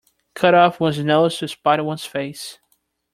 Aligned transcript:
Cut 0.33 0.55
off 0.55 0.79
one's 0.79 0.97
nose 0.97 1.37
to 1.37 1.47
spite 1.47 1.79
one's 1.85 2.05
face. 2.07 2.57